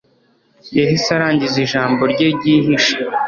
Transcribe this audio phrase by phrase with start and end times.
[0.77, 2.95] Yahise arangiza ijambo rye ryihishe